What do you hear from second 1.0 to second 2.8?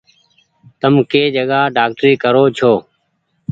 ڪي جگآ ڊآڪٽري ڪري ڇي۔